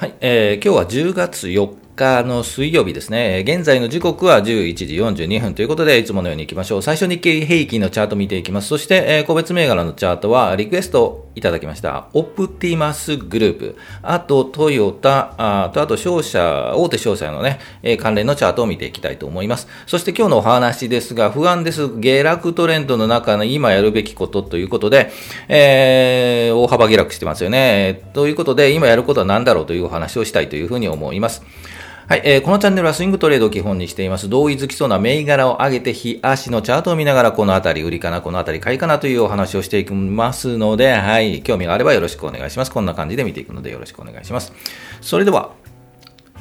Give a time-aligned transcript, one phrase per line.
[0.00, 3.44] はい、えー、今日は10月4の水曜日ですね。
[3.46, 6.82] 現在の時刻は11時42分ということで、いつものように行きましょう。
[6.82, 8.68] 最初日経平均のチャート見ていきます。
[8.68, 12.08] そして、えー、個別銘柄のチャートは、リクエストいただきました。
[12.14, 19.68] オプティマスグループ、あとトヨタ、あとあと商社、大手商社のね、えー、関連のチャートを見ていきたいと思います。
[19.86, 21.88] そして今日のお話ですが、不安です。
[22.00, 25.12] 下落トレンドの中の今やるべきことということで、
[25.48, 28.00] えー、大幅下落してますよね。
[28.14, 31.42] ということで、今やることは何だろうというお話をしたいというふうに思います。
[32.10, 34.28] はい、えー、このチャンネルはスイングトレードを基本にしています。
[34.28, 42.72] 同意づきそうな銘柄を上げて、日足のチャートを見ながら、このあたり売りかな、このあたり買いかなというお話をしていきますので、はい、興味があればよろしくお願いします。
[42.72, 44.52] こんな感じで見ていくのでよろしくお願いします。
[45.00, 45.52] それでは、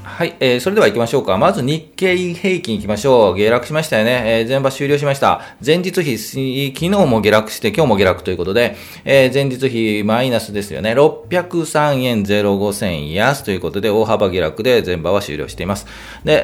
[0.04, 1.38] はい、えー、それでは行きましょうか。
[1.38, 3.36] まず日経平均行きましょう。
[3.36, 4.42] 下落しましたよね。
[4.42, 5.42] えー、前場終了しました。
[5.66, 10.94] 前日比、昨日も下落して、今日も下落ということで、えー、前日比マイナスですよね。
[10.94, 15.86] 603円05銭安ということで、大幅下落で前場は終了しています。
[16.24, 16.42] で、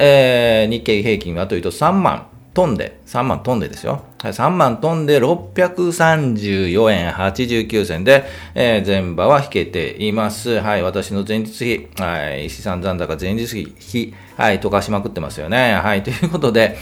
[0.61, 2.34] えー、日経平均はというと3万。
[2.55, 4.05] トンで、3万トンでですよ。
[4.17, 8.23] はい、3万トンで634円89銭で、
[8.55, 10.61] えー、前場は引けています。
[10.61, 13.45] はい、私の前日比、はい、資産残高前日
[13.77, 15.73] 比、はい、溶かしまくってますよね。
[15.73, 16.77] はい、ということで、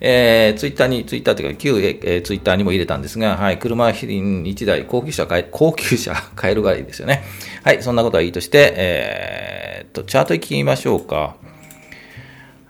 [0.00, 7.22] えー、ツイッターに、ツイッターというか、旧、えー、ツイッターにも入れたんですが、はい、車1台、高級車買え、高級車 買えるがいいですよね。
[7.64, 11.36] はい、そんなことはいいとして、えー、と、チャート行きましょうか。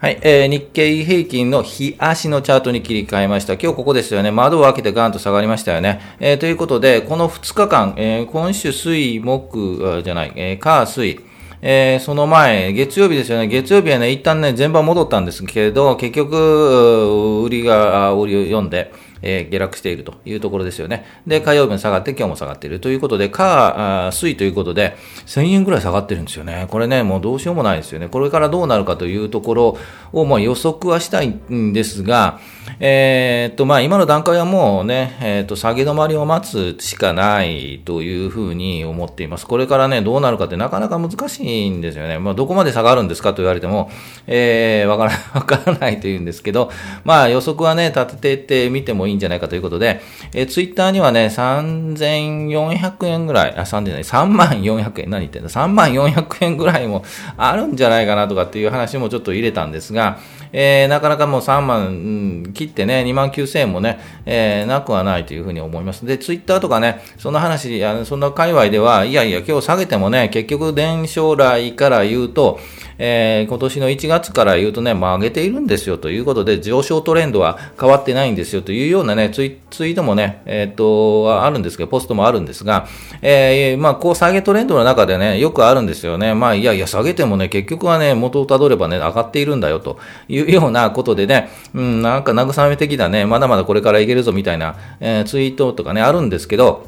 [0.01, 3.55] はい、えー、日経平均の日足のチャートに切り替えました。
[3.55, 4.31] 今日ここですよね。
[4.31, 6.01] 窓を開けてガンと下がりましたよね。
[6.21, 11.19] えー、ということで、この2日間、えー、今週水、木、じゃない、えー、火、水、
[11.63, 13.49] えー、その前、月曜日ですよね。
[13.49, 21.05] 月曜日はね、一旦ね、全場戻ったんですけれど、結局、売りが、売りを読んで、えー、下落しているというところですよね。
[21.27, 26.67] で、火曜日も下がって、今日も下がっているということで、火、水ということで、1000円ぐらい下がってるんですよね。
[26.71, 28.09] これね、もうどうしようもないですよね。
[28.09, 29.79] これからどうなるかというところ
[30.13, 32.41] を、まあ、予測はしたいんですが、
[32.81, 39.47] えー、っと、まあ、今の段階はもうね、えー、っと、下げ止まりを待つしかないというふうに思っています。
[39.47, 42.19] これからね、どうなるかってなかなか難しいんですよね。
[42.19, 43.91] まあ、どこまで下がるんですかと言われても、
[44.27, 46.71] えー、わから、 わからないというんですけど、
[47.05, 50.01] まあ、予測はね、立ててみてもいいんじゃないかということで、
[50.35, 57.05] えー、ツイッターにはね、3400円ぐらい、あ、3 0 3万400円、何言ってんだ、3万400円ぐらいも
[57.37, 60.19] あるんじゃないかなとかっていう話もちょっと入れたんですが、
[60.53, 66.07] えー、なかなかもう3万、切ってね、2万9000円もね、えー、なくはないというふうに思います。
[66.07, 72.59] で、ツイッターとかね、そんな話、あのそんな界隈では、いやいや、今日下げてもね、結局、伝承来から言うと、
[72.99, 82.89] えー、今年の1月から言うとね、まあ、上げているんですよということで、上昇トレンドは変わってないんですよというようなね、ツイツイートもね、えっ、ー、と、あるんですけど、ポストもあるんですが、
[83.23, 86.35] えー、まあ、こう下げトレンドの中でね、よくあるんですよね。
[86.35, 89.99] まあ、いやいや、下げてもね、結局はね、元をたどればね、上がっているんだよと
[90.29, 96.87] いうようなことでね、うん、なんか慰め的だね、まだまだこれからいけるぞみたいな、えー、ツイートとかね、あるんですけど、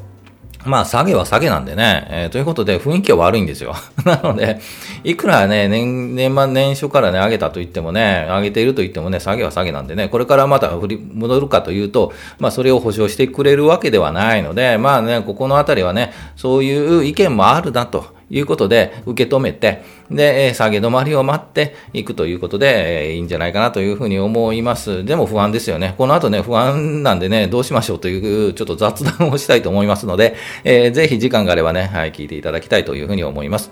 [0.65, 3.73] まあ、下げは下げなんでね、えー、ということで、雰囲気は悪いんですよ。
[4.05, 4.59] なので、
[5.03, 18.20] いくらね、年、年末年初からね、上げたと言ってもね、上げていると言ってもね、下げは下げなんでね、これからまた振り戻るかというと、まあ、それを保証してくれるわけではないので、まあね、ここのあたりはね、そういう意見もあるなと。
[18.31, 25.03] いうことで、受け止めて、で、下げ止まりを待っていくということで、いいんじゃないかなというふうに思います。
[25.03, 25.95] でも不安ですよね。
[25.97, 33.71] この後ね、不安なんでね、どうしましょうという、ちょっと雑談をしたいと思いますので、えー、ぜひ時間があればね、はい、聞いていただきたいというふうに思います。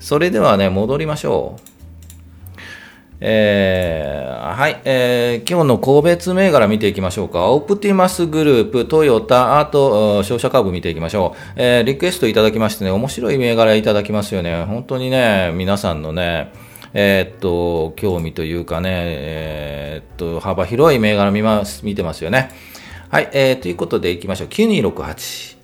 [0.00, 1.79] それではね、戻りましょう。
[3.22, 7.50] えー、はい、えー、今日の個別銘柄見ていきましょうか。
[7.50, 11.52] オプティマスグループ、トヨタ、あと、商社株見ていきましょう。
[11.56, 14.64] えー、リクエストいただきましてね、面白い銘柄いただきますよね。
[14.64, 16.50] 本当にね、皆さんのね、
[16.94, 22.50] えー、っと、興味というかね、えー、っと、幅広い銘柄見ます、見てますよね。
[23.10, 24.48] はい、えー、ということでいきましょう。
[24.48, 25.58] 9268。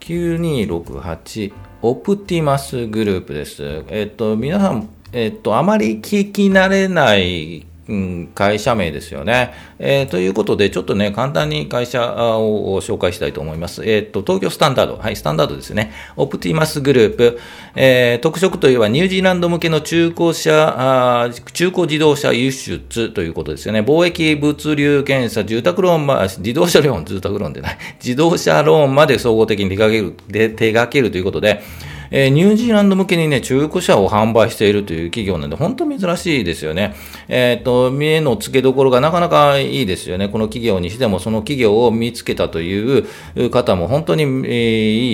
[0.00, 1.52] 9268。
[1.82, 3.84] オプティマスグループです。
[3.88, 10.08] え、っと、皆さん、えっと、あまり聞き慣れないうん、会社名ですよね、えー。
[10.08, 13.82] ということで、ちょっとね、簡単に会社を紹介したいと思います。
[13.82, 14.98] えっ、ー、と、東京スタンダード。
[14.98, 15.92] はい、スタンダードですね。
[16.16, 17.40] オプティマスグループ。
[17.74, 23.80] えー、特色といえば、ニュージーランド向けの中古車、あ中古自動車輸出ということですよね。
[23.80, 27.78] 貿易物流検査、住宅ローン、ま、自動車ローン、住宅ローンでない。
[28.04, 31.62] 自動車ローンまで総合的に手掛ける、で手掛けるということで、
[32.10, 36.94] えー、ニュージーランド向けにね、中古車を販売しているという企業なんで、本当珍しいですよね。
[37.28, 40.28] えっ、と、見えの付けどころがなかなかいいですよね。
[40.28, 44.28] この企業にしても、その企業を見つけたという方も本当に、えー、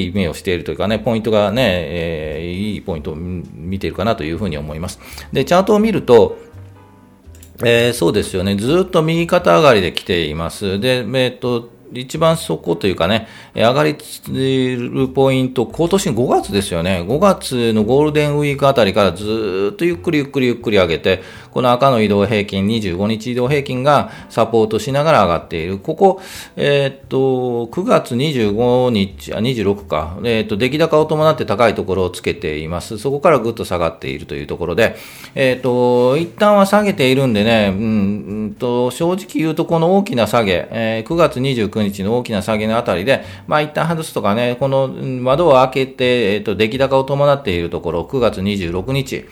[0.05, 5.00] いい目をしているというかね、ポイントがね、えー、いいポイントを見ているかなというふうに思います。
[5.32, 6.38] で、チャートを見ると、
[7.62, 8.56] えー、そうですよね。
[8.56, 10.81] ずっと右肩上がりで来ています。
[10.81, 13.96] で、えっ、と、一番そこというかね、上がり
[14.32, 17.04] るポイント、今年5月ですよね。
[17.06, 21.22] 5月のゴールデンウィークあたりからずっとゆっくりゆっくりゆっくり上げて、
[21.55, 25.79] この赤の移動平均、25日移動平均がサポートしながら上がっている。
[25.79, 26.21] ここ、
[26.56, 32.99] えー、っと、9月25日、あ、26か、えー、っと、出来高を伴って高いところをつけています。
[32.99, 34.97] そこからぐっと下がっているというところで、
[35.37, 49.27] えー、っと、一旦は下げているんでね、うん、うんと、正直言うとこの大きな下げ、えー、9月29日の大きな下げのあたりで、まあ一旦外すとかね、この窓を開けて、えっと、出来高を伴っているところ、9月26日、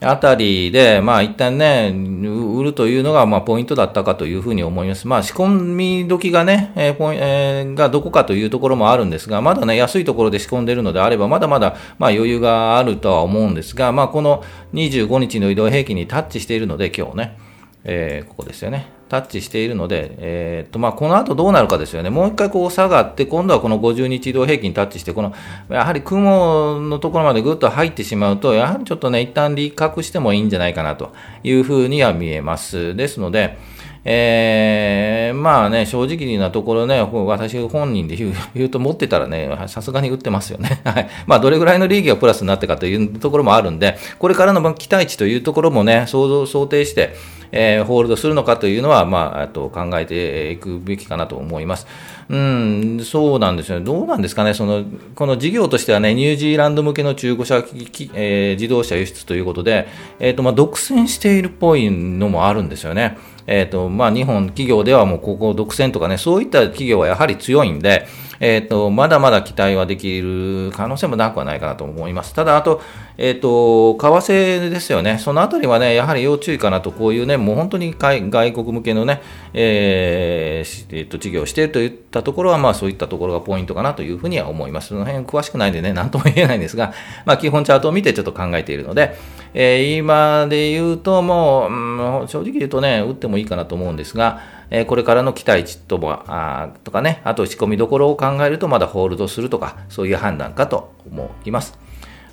[0.00, 5.08] あたりで、まあ一旦ね、売るというのが、まあポイントだったかというふうに思います。
[5.08, 17.38] まあ仕込み時がね、えーポイえー、がどこかというところもあるんですが、まだね、安いところで仕込んでるのであれば、まだまだ、まあ余裕があるとは思うんですが、まあこの25日の移動平均にタッチしているので、今日ね、
[17.84, 18.98] えー、ここですよね。
[19.08, 25.32] タッチしているので、えーとまあ、この後どうなるかですよね、もう一回こう下がって、今度はこの50日移動平均タッチして、この
[25.70, 32.94] やはり雲のところまでぐっと入ってしまうと、やはりちょっとね、一旦利確してもいいんじゃないかなというふうには見えます。
[32.96, 33.56] ですので、
[34.04, 40.80] えー、まあね、正直なところね、私本人で言う言うと持ってたらね、さすがに売ってますよね。
[40.84, 41.08] はい。
[41.26, 47.14] まあ、どれぐらいの利益がプラスになってかというところもあるんで、これからの期待値というところもね、想像、想定して、
[47.52, 51.86] えー、ホールドするのかというのは、まあ、あと考えていくべきかなと思います。
[52.28, 53.84] うん、そうなんですよね。
[53.84, 54.52] どうなんですかね。
[54.52, 54.84] その、
[55.14, 63.16] この事業としてはね、ニュージーランド向けの中古車、えー、自動車輸出ということで、えっ、ー、と、まあ、独占しているっぽいのもあるんですよね。
[63.48, 68.06] えっ、ー、と、まあ、日本企業ではもうここ独占とかね、そういった企業はやはり強いんで、
[68.40, 72.34] えっ、ー、と、まだまだ期待はできる可能性もなくはないかなと思います。
[72.34, 72.80] ただ、あと、
[73.16, 75.18] えっ、ー、と、為替ですよね。
[75.18, 79.20] そのあたりはね、やはり要注意かなと、こういうね、もう本当に外国向けのね、
[79.54, 84.88] えー、えー、と、事業をしているといったところは、まあそういったところがポイントかなというふうには思います。
[84.88, 86.92] その辺詳しくないんでね、なんとも言えないんですが、
[87.24, 89.16] まあ基本チャートを見てちょっと考えているので、
[89.54, 101.78] えー、今で言うともう、うん、正直言うとね、打ってもいいかなと思うんですが、えこれからの期待値とあとかね、あと仕込みどころを考えるとまだホールドするとか、そういう判断かと思います。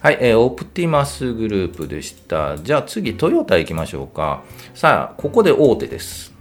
[0.01, 2.57] はい、えー、オプティマスグループでした。
[2.57, 4.43] じゃあ次、トヨタ行きましょうか。
[4.75, 6.31] さあ、ここで大手です。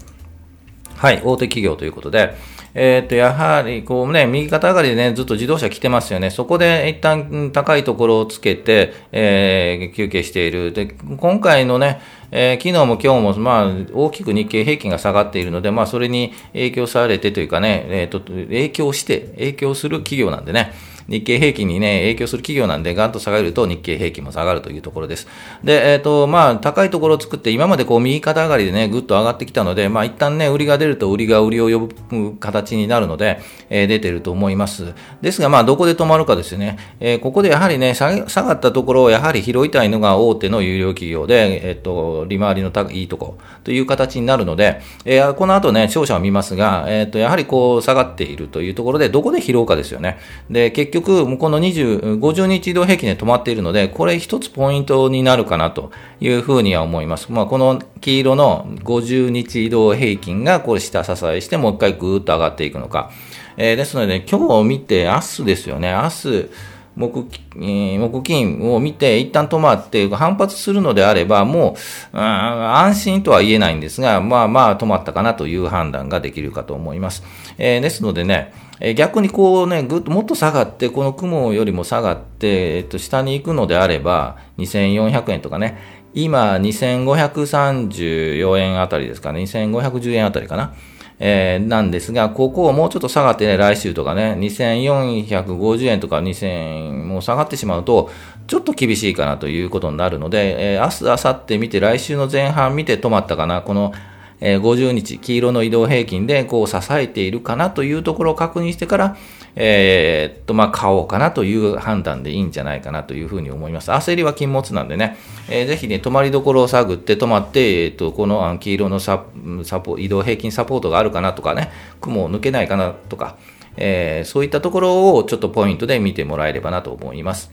[0.97, 2.35] はい、大手企業ということで、
[2.75, 6.31] えっ、と、やはり、こうね、右肩上がりでね、ずっと自動車来てますよね。
[6.31, 10.73] そこで一旦高いところをつけて、えー、休憩している。
[10.73, 12.01] で、今回のね、
[12.33, 20.73] えー、昨日も今日も、まあ、大きく日経平均が下がっているので、まあ、それに影響されてというかね、えっ、ー、と、影響して、影響する企業なんでね、
[21.09, 25.27] 日経平均にね、影響する企業なんで、ガンと下がると日経平均も下がるというところです。
[25.63, 34.95] で、えっ、ー、と、まあ、高いところを作って、今までこう、右肩上がりでね、ぐっと上がってきたので、まあ、一旦ね、売りが出ると売りが売りを呼ぶ形になるので、えー、出てると思います。
[35.21, 36.79] ですが、まあ、どこで止まるかですよね。
[37.01, 50.19] えー、ここでやはりね、下がったところをやはり拾いたいのが大手の有料企業で、えっ、ー、と、利回りのいいとこという形になるので、えー、この後ね、勝者を見ますが、えっ、と、やはりこう、下がっているというところで、どこで拾うかですよね。
[50.51, 57.31] で、結局、この20、50日移動平均で止まっているので、これ一つポイントになるかなというふうには思います。
[57.31, 63.11] まあ、この黄色の50日移動平均がこれ下支えして、もう一回ぐーっと上がっていくのか。
[63.57, 66.49] えー、ですので、今日見て、明日ですよね、明日、
[66.97, 71.77] 木、木金を見て一旦止まって反発するのであれば、も
[72.13, 77.25] う、安心とは言えないんですが、まあまあ止まったかなという判断ができるかと思います。
[77.59, 85.79] えー、ですのでね、え逆にこうね、ぐっともっと下がって、この雲よりも下がって、えっと、下に行くのであれば、2400円とかね、
[86.15, 90.75] 今、2534円あたりですかね、2510円あたりかな。
[91.21, 98.11] えー、なんですが、ここをもうちょっと下がってね、来週とかね、2450円とか2000もう下がってしまうと、
[98.47, 103.93] ちょっと厳しいかなということになるので、えー、明日、明後日見て、来週の前半見て止まったかな、この
[104.41, 109.17] え50日、黄色の移動平均でこう支えているかなというところを確認してから、
[109.57, 113.91] えー、っと、ま、買おうかなという判断でいいんじゃないかなというふうに思います。
[113.91, 115.17] 焦りは禁物なんでね、
[115.49, 119.25] えー、ぜひね、止まりどころを探って止まって、えー、っと、この黄色のサ
[119.63, 123.37] サポ移動平均サポートがあるかなとかね、雲を抜けないかなとか、
[123.77, 127.53] えー、そういったところをちょっとポイントで見てもらえればなと思います。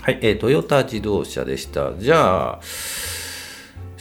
[0.00, 1.92] はい、えー、トヨタ自動車でした。
[1.98, 2.60] じゃあ、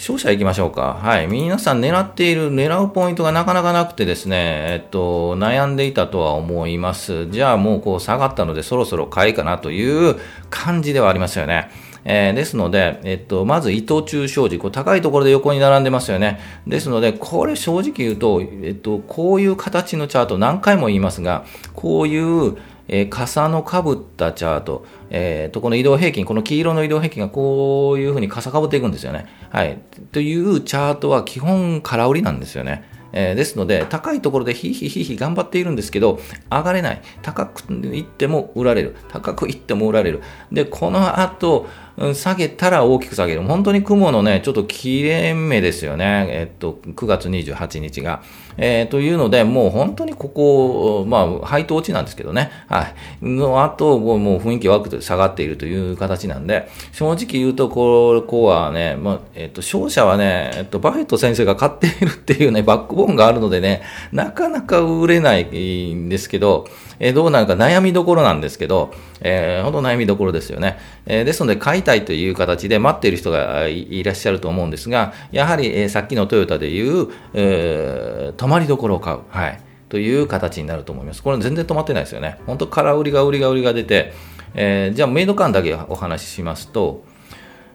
[0.01, 0.97] 勝者行きましょうか。
[0.99, 1.27] はい。
[1.27, 7.29] 皆さん狙っている、狙うポイントがなかなかなくてですね、えっと、悩んでいたとは思います。
[7.29, 10.15] じゃあもうこう下がったのでそろそろ買いかなという
[10.49, 11.69] 感じではありますよね。
[12.03, 16.39] えー、ですので、えっと、まず伊藤忠商事、こう高いところで横に並んでますよね。
[16.65, 29.25] ですので、これ正直言うと、えっと、こういう形のチャート何回も言いますが、こういう、えー、傘のかぶったチャート、えー、と、この移動平均、この黄色の移動平均がこういうふうに傘かぶっていくんですよね。
[29.49, 29.77] はい。
[30.13, 32.89] というチャートは基本空売りなんですよね。
[33.13, 37.01] えー、ですので、高いところでヒーヒーヒーヒー頑張っているんですけど、上がれない。
[37.21, 38.95] 高くいっても売られる。
[39.09, 40.21] 高くいっても売られる。
[40.51, 41.67] で、この後、
[42.13, 43.43] 下げたら大きく下げる。
[43.43, 46.27] 本当に雲のね、ちょっと切れ目ですよね。
[46.29, 48.23] えっと、9月28日が。
[48.57, 52.51] えー、というので、もう本当にここ、まあ、配当落ちなんですけどね。
[52.67, 52.83] は
[53.21, 53.25] い。
[53.25, 66.67] の後、もう雰囲気悪くて下がっているという形なんで、正直言うと、ここはね、まあ、えっと、勝者はね、えっと、バフェット先生が買っているっていうね、バックボーンがあるのでね、なかなか売れないんですけど、
[67.01, 70.77] え、どうなるか悩みどころなんですけど、えー、本当悩みどころですよね。
[71.07, 79.19] え、ですので、買いたいという形で待っている人がいらっしゃると思うんですが、やはり、え、さっきのトヨタでいう、えー、泊まりどころを買う。
[79.29, 79.59] はい。
[79.89, 81.21] という形になると思います。
[81.21, 82.37] これ全然止まってないですよね。
[82.45, 84.13] 本当空売りが売りが売りが出て、
[84.53, 87.03] えー、じゃあメイド感だけお話ししますと、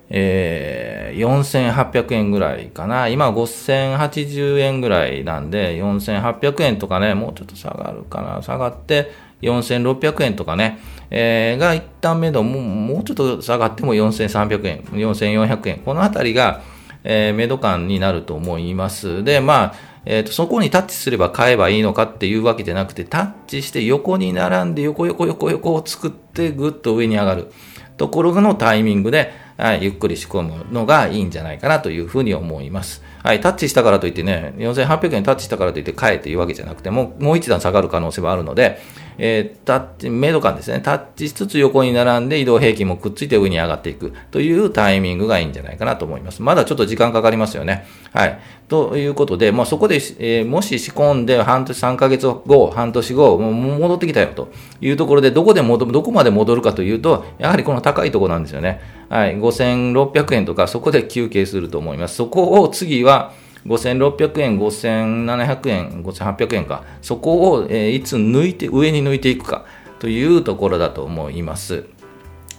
[0.09, 3.09] えー、4800円ぐらいかな。
[3.09, 8.43] 今5080円ぐらいなんで、4800円とかね、もうちょっと下がるかな。
[8.43, 9.11] 下がって、
[9.43, 10.79] 4600円とかね、
[11.11, 15.79] えー、が一旦目処も、うちょっと下がっても4300円、4400円。
[15.79, 16.63] このあたりが、
[17.05, 19.25] えー、目処感になると思います。
[19.25, 19.75] で、まあ、
[20.09, 27.51] えーと、そこにタッチすれば買えばいいのかっていうわけじゃなくて、タッチして横に並んで横横横横を作ってぐっと上に上がる
[27.97, 33.03] ところのタイミングで、はい、ゆっくり仕込むのがいいんじゃないかなというふうに思います。
[33.23, 38.81] はい、タッチしたからといってね、4800円タッチしたからといって買えというわけじゃなくて、もうもう一段下がる可能性はあるので、
[39.19, 40.81] えー、タッチ、メイド感ですね。
[40.81, 46.43] タッチしつつ横に並んで移動平均もくっついて上に上がっていくというタイミングがいいんじゃないかなと思います。
[46.43, 47.87] まだちょっと時間かかりますよね。
[48.13, 48.39] はい。
[48.69, 54.49] ということで、まあ、そこで、えー、もし仕込んで半年、3ヶ月後、半年後、もう戻ってきたよと
[54.81, 58.81] いうところで、どこで戻どこまで戻るかというと、やはりこの高いところなんですよね。
[59.09, 59.37] はい。
[59.37, 62.17] 5600円とか、そこで休憩すると思います。
[62.17, 63.33] そこを次は、
[63.67, 69.65] 5600円、5700円、5800円か、そこを、いつ抜いて、上に抜いていくか
[69.99, 71.85] というところだと思います。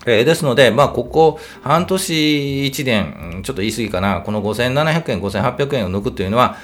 [0.05, 6.57] ですので、まあ、ここ半年1年、ちょっと言い過ぎかな、この5700円、5800円を抜くというのは、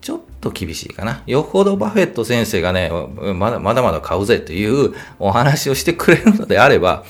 [0.00, 1.22] ちょっと厳しいかな。
[1.26, 2.90] よほどバフェット先生がね、
[3.34, 7.04] まだまだ買うぜというお話をしてくれるのであれば、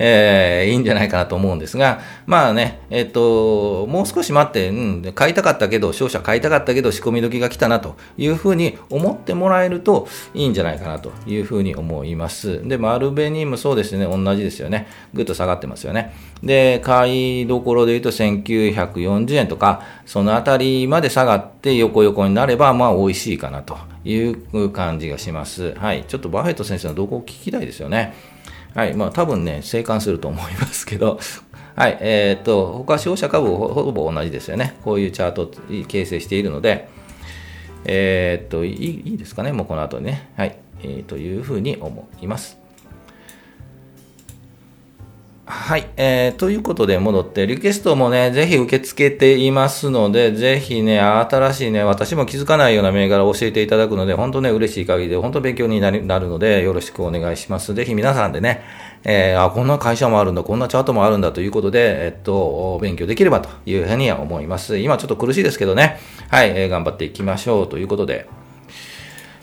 [0.00, 12.66] えー、いいんじゃないかなと思うんですが、まあね、えっ、と、もう少し待って、うん、買いたかったけど、商社買いたかったけど、仕込み時が来たなというふうに思ってもらえるといいんじゃないかなというふうに思います。
[12.66, 14.86] で、マルベニーもそうですね、同じですよね。
[15.14, 16.14] ぐっと下がってますよね。
[16.44, 25.74] で、買いどころで言うと1940円とか、そのあたりまで下がって横横になれば、まあ美味しいかなという感じがします。
[25.74, 26.04] はい。
[26.06, 28.37] ちょっとバフェット先生の動向を聞きたいですよね。
[28.74, 31.18] はい、まあ多分ね、生還すると思いますけど、
[31.74, 34.76] はい、えー、っと、他商社株ほぼ同じですよね。
[34.84, 35.50] こういうチャート
[35.86, 36.88] 形成しているので、
[37.84, 40.28] えー、っといい、いいですかね、もうこの後ね。
[40.36, 42.57] はい、えー、というふうに思います。
[45.50, 57.72] はい、えー、ということで戻って、リクエストもね、ぜひ受け付けていますので、ぜひね、新しいね、私も気づかないような銘柄を教えていただくので、本当ね、嬉しい限りで、本当勉強になるので、よろしくお願いします。
[57.72, 58.60] ぜひ皆さんでね、
[59.04, 64.76] えー、あ、こんな会社もあるんだ、こんなチャートもあるんだということで、えっと、勉強できればというふうには思います。
[64.76, 68.26] 今ちょっと苦しいですけどね、はい、えー、頑張っていきましょうということで、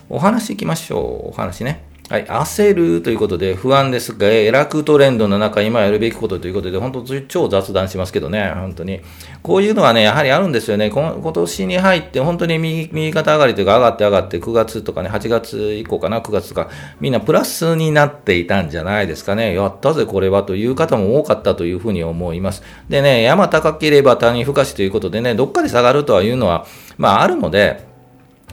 [0.10, 1.30] お話いきましょう。
[1.30, 1.95] お話ね。
[2.08, 9.02] はい、焦るということで不安ですが、え楽トレンドの中、今やるべきことということで、本当、超雑談しますけどね、本当に。
[9.42, 10.92] こういうのはね、やはりあるんですよね。
[10.92, 16.70] 今年に入って、本当に右右肩上がりというか、上がって上がって、9月とかね、8月以降かな、9月とか、
[17.00, 19.56] みんなプラスになっていたんじゃないですかね。
[19.56, 22.62] やったぜ、これはという方も多かったというふうに思います。
[22.88, 26.68] でね、山高ければ谷深しということでね、どっかで下がるとはいうのは、
[27.00, 27.95] まあ、あるので、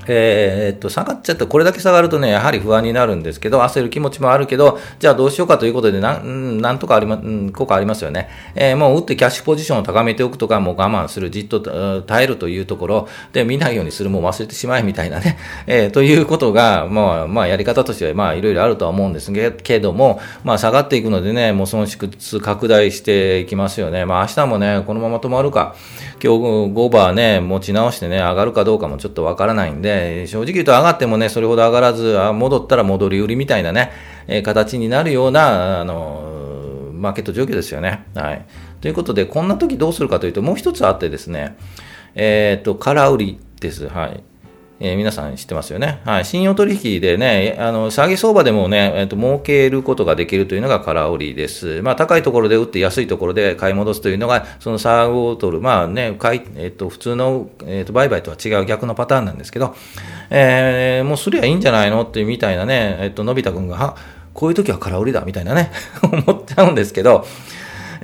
[0.07, 8.29] えー、っと、下がっちゃった、これだけ下がるとね、やはり不安になるんですけど、焦る気持ちもあるけど、じゃあどうしようかということで、なん、なんとかありま、うん、効果ありますよね。
[8.55, 24.05] えー、もう打ってキャッシュポジションを高めておくとか、もう我慢する、じっと耐えるというところで、見ないようにする、もう忘れてしまえみたいなね、えー、ということが、まあ、まあ、やり方としては、まあ、いろいろあるとは思うんですけども、まあ、下がっていくのでね、もう損失拡大していきますよね。
[24.05, 25.75] まあ、明日もね、このまま止まるか、
[26.23, 26.39] 今日
[26.73, 29.92] 5バーね、持ち直してね、上がるかどうかもちょっとわからないんで、
[30.27, 33.91] 正直言うと上がってもね、それほど上がらず、戻ったら戻り売りみたいなね、
[34.27, 38.05] え、形になるような、あの、マーケット状況ですよね。
[38.15, 38.47] はい。
[38.81, 41.57] ということで、こんな時どうするかというと、もう一つあってですね、
[42.15, 43.89] えっ、ー、と、空売りです。
[43.89, 44.23] はい。
[44.85, 46.01] えー、皆さん知ってますよね。
[46.05, 46.25] はい。
[46.25, 51.83] 信用取引でね、あの、下げ相場でもね、えっ、ー、と、儲けることができるというのが空売りです。
[51.83, 59.77] まあ、高いところで売って安いところで買い戻すというのが、その差を取る、まあね、買い、えっ、ー、と、普通の、えっ、と、売買とは違う逆のパターンなんですけど、
[60.31, 63.97] えー、もうすりゃいいんじゃないのっていうみたいなね、えっ、と、のび太くんが、は、
[64.35, 65.71] こういう時は空売りだみたいなね、
[66.03, 67.25] 思っちゃうんですけど、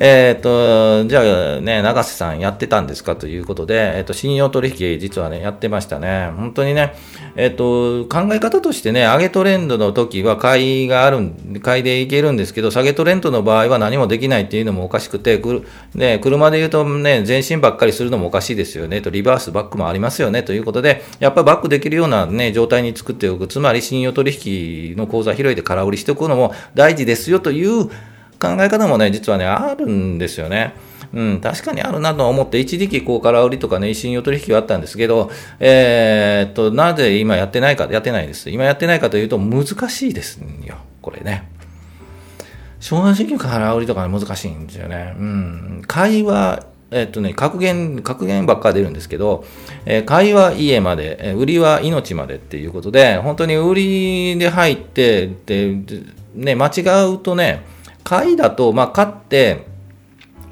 [0.00, 6.30] えっ、と、じゃあね、永瀬さんやってたんですかということで、えっ、と、信用取引実はね、やってましたね。
[6.36, 6.94] 本当にね、
[7.34, 24.32] えっ、と、考え方としてね、上げトレンドの時は買いがあるん、買いでいけるんですけど、下げトレンドの場合は何もできないっていうのもおかしくて、くね、車で言うとね、前進ばっかりするのもおかしいですよね、と、リバースバックもありますよね、ということで、やっぱりバックできるようなね、状態に作っておく、つまり信用取
[24.92, 27.40] 引の口座開いて空売りしておくのも大事ですよ。
[27.40, 27.90] という
[28.40, 30.75] 考え方もね、実はね、あるんですよね。
[31.12, 38.50] うん、確かにあるなと思って、一時期、こう、空売りとかね、信用取引はあったんですけど、えー、っと、なぜ今やってないか、やってないです。
[38.50, 41.49] 今やってないかというと、難しいですよ、これね。
[42.80, 45.14] 湘南新旧空売りとか難しいんですよね。
[45.18, 45.83] うん。
[45.87, 49.45] 買いは、えっとね、格言、格言ばっか出るんですけど、
[49.85, 55.76] えー、買いは家まで、えー、売りは命までっていうことで、本当に売りで入って、で、
[56.35, 57.64] ね、間違うとね、
[58.08, 59.66] 買いだと、まあ、買って、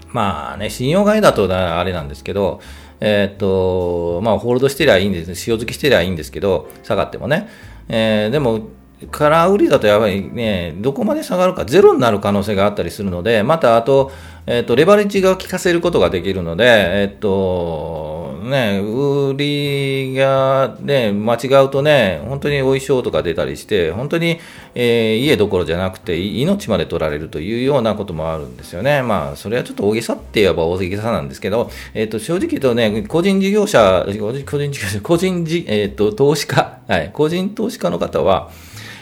[0.08, 2.60] まあね、信用買いだとあれなんですけど、
[3.00, 7.48] えー、っと、まあ、ホールドしてりゃいいんです、塩漬けしてりゃいいんですけど、下がってもね。
[7.88, 8.68] えー、でも、
[9.10, 14.12] 空売りだとやっぱりね、どこまで下がるか、ゼロになる可能性があったりするので、またあと、
[14.46, 18.15] えっ、と、レバレッジが効かせることができるので、えっ、と、
[18.46, 24.38] ね、売りがね、間違うとね、本当にお衣装とか出たりして、本当に、
[24.74, 29.02] えー、家どころじゃなくて、命まで取られるというようなこともあるんですよね。
[29.02, 38.50] まあ、それはちょっと大げさって言えば大げさなんですけど、えっ、と、正直言うとね、個人事業者、個人事業者、個人事、えっ、と、投資家、はい、個人投資家の方は、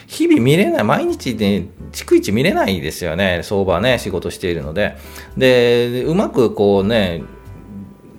[0.07, 4.97] 日々見れない、毎日ね、逐一見れないですよね、相場ね、仕事しているので。
[5.37, 7.23] で、うまくこうね、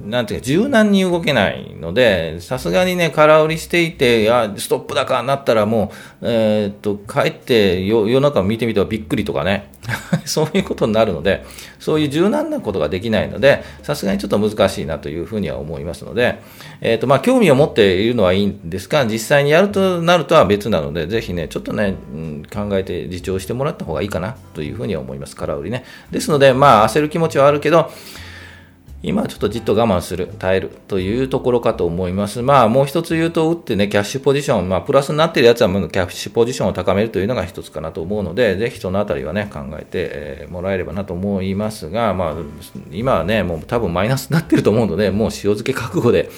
[0.05, 5.91] なんていうか、柔軟に動けないので、さすがにね、空売りしていて、いや、ストップ高になったらも
[6.21, 9.71] う、えー、っと、帰って夜中見てみてはびっくりとかね、
[10.25, 11.43] そういうことになるので、
[11.79, 16.39] そういう柔軟なことができないので、さすがにちょっと難しいなというふうには思いますので、
[16.81, 25.83] えー、っと、まあ、興味を持っているのはいいんですが、実際にやるとなるとは別なので、ぜひね、ちょっとね、うん、考えて自重してもらった方がいいかなというふうには思います、空売りね。
[26.11, 27.91] ですので、まあ、焦る気持ちはあるけど、
[29.05, 32.41] 今はちょっとじっと我慢する、耐えるというところかと思います。
[32.41, 42.33] まあ、もう一つ言うと、打ってね、キャッシュポジション、まあ、プラスになっているやつは、キャッシュポジションを高めるというのが一つかなと思うので、ぜひそのあたりはね、考えてもらえればなと思いますが、まあ、
[42.91, 46.29] 今はね、もう多分マイナスになってると思うので、もう塩漬け覚悟で、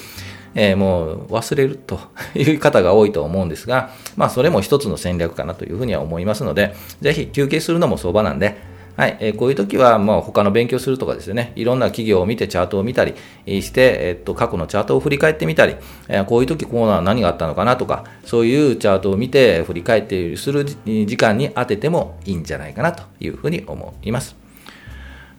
[0.53, 1.99] えー、もう忘れると
[2.35, 8.57] いう方が多いと思うんですが、まあ、それも一つの戦略かなというふうには思いますので、ぜひ休憩するのも相場なんで、
[8.97, 13.13] はい、え、こういう時は、まあ、他の勉強するとかですね、いろんな企業を見てチャートを見たり
[13.45, 15.75] して、え、っと、過去のチャートを振り返ってみたり、
[16.07, 24.35] え、こういう時こうな何があったのかなとか、そういうチャートを見て振り返ってする時間に当ててもいいんじゃないかなというふうに思います。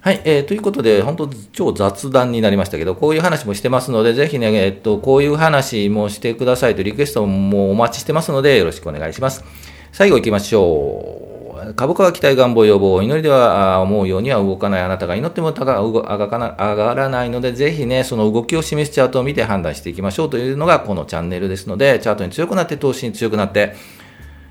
[0.02, 9.44] はい、えー、ということで、本当、超雑談になりましたけど、こういう話もしてますので、ぜひね、えっと、こういう話もしてくださいとリクエストもお待ちしてますので、よろしくお願いします。
[9.90, 11.27] 最後行きましょう。
[11.76, 23.74] 株価は期待願望予防、祈りでは思うようには動かないあなたが祈っても上がらないので、ぜひね、その動きを示すチャートを見て判断していきましょうというのがこのチャンネルですので、チャートに強くなって、投資に強くなって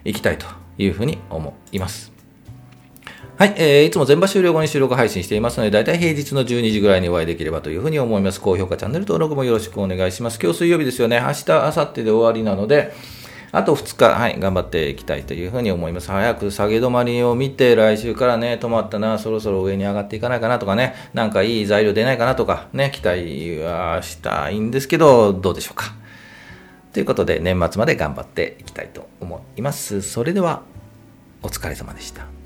[0.05, 0.45] いきたいと
[0.77, 2.11] いうふうに思います。
[3.37, 8.41] はい、えー、いつも全場終了後に収録配信していますので、だいたい平日の12時ぐらいにお会いできればというふうに思います。
[8.41, 10.39] 高評価、チャンネル登録もよろしくお願いします。
[10.41, 11.21] 今日水曜日ですよね。
[11.23, 12.93] 明日、明後日で終わりなので、
[13.51, 16.11] あと2日、はい、頑張っていきたいというふうに思います。
[16.11, 25.95] 早く下げ止まりを見て、来週からね、止まったな、そろそろ上に上がっていかないかなとかね、なんかいい材料出ないかなとか、ね、期待はしたいんですけど、どうでしょうか。
[26.93, 30.01] ということで、年末まで頑張っていきたいと思います。
[30.01, 30.61] それでは、
[31.43, 32.36] お疲れ様でした。